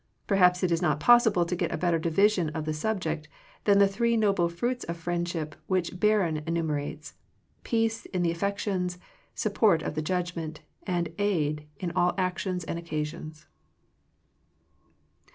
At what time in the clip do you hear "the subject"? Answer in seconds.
2.65-3.27